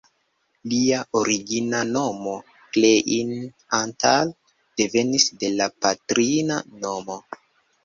Lia 0.69 1.01
origina 1.19 1.81
nomo 1.89 2.33
"Klein 2.79 3.37
Antal" 3.81 4.33
devenis 4.83 5.29
de 5.45 5.55
la 5.61 5.71
patrina 5.87 6.61
nomo. 6.83 7.23